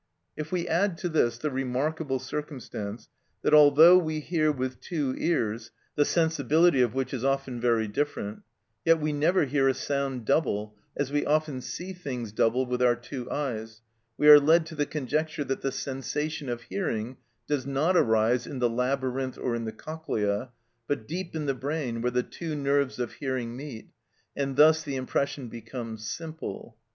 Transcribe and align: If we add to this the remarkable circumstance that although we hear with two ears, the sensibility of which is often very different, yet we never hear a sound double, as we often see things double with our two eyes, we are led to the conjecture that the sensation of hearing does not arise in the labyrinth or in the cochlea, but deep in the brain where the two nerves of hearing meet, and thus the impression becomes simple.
If 0.35 0.51
we 0.51 0.67
add 0.67 0.97
to 0.97 1.09
this 1.09 1.37
the 1.37 1.51
remarkable 1.51 2.17
circumstance 2.17 3.07
that 3.43 3.53
although 3.53 3.99
we 3.99 4.19
hear 4.19 4.51
with 4.51 4.81
two 4.81 5.13
ears, 5.15 5.69
the 5.93 6.05
sensibility 6.05 6.81
of 6.81 6.95
which 6.95 7.13
is 7.13 7.23
often 7.23 7.61
very 7.61 7.87
different, 7.87 8.41
yet 8.83 8.99
we 8.99 9.13
never 9.13 9.45
hear 9.45 9.67
a 9.67 9.75
sound 9.75 10.25
double, 10.25 10.75
as 10.97 11.11
we 11.11 11.23
often 11.23 11.61
see 11.61 11.93
things 11.93 12.31
double 12.31 12.65
with 12.65 12.81
our 12.81 12.95
two 12.95 13.29
eyes, 13.29 13.83
we 14.17 14.27
are 14.27 14.39
led 14.39 14.65
to 14.65 14.75
the 14.75 14.87
conjecture 14.87 15.43
that 15.43 15.61
the 15.61 15.71
sensation 15.71 16.49
of 16.49 16.63
hearing 16.63 17.17
does 17.45 17.67
not 17.67 17.95
arise 17.95 18.47
in 18.47 18.57
the 18.57 18.71
labyrinth 18.71 19.37
or 19.37 19.53
in 19.53 19.65
the 19.65 19.71
cochlea, 19.71 20.49
but 20.87 21.07
deep 21.07 21.35
in 21.35 21.45
the 21.45 21.53
brain 21.53 22.01
where 22.01 22.09
the 22.09 22.23
two 22.23 22.55
nerves 22.55 22.97
of 22.97 23.13
hearing 23.13 23.55
meet, 23.55 23.91
and 24.35 24.55
thus 24.55 24.81
the 24.81 24.95
impression 24.95 25.47
becomes 25.47 26.07
simple. 26.09 26.75